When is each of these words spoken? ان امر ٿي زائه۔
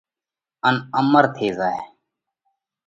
ان 0.67 0.75
امر 0.99 1.25
ٿي 1.35 1.47
زائه۔ 1.57 1.81